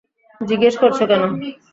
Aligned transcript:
জিজ্ঞেস 0.41 0.75
করছো 0.81 1.03
কেন? 1.09 1.21